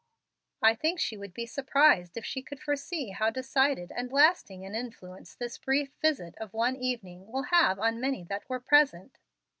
I 0.63 0.73
think 0.73 0.99
she 0.99 1.15
would 1.15 1.31
be 1.31 1.45
surprised 1.45 2.17
if 2.17 2.25
she 2.25 2.41
could 2.41 2.59
foresee 2.59 3.09
how 3.09 3.29
decided 3.29 3.91
and 3.95 4.11
lasting 4.11 4.65
an 4.65 4.73
influence 4.73 5.35
this 5.35 5.59
brief 5.59 5.93
visit 6.01 6.35
of 6.39 6.55
one 6.55 6.75
evening 6.75 7.31
will 7.31 7.43
have 7.53 7.77
on 7.77 8.01
many 8.01 8.23
that 8.23 8.49
were 8.49 8.59
present." 8.59 9.19